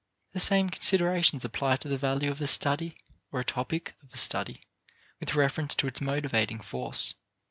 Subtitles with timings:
[0.31, 2.97] The same considerations apply to the value of a study
[3.31, 4.61] or a topic of a study
[5.19, 7.13] with reference to its motivating force.